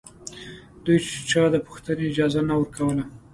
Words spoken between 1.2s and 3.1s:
چا د پوښتنې اجازه نه ورکوله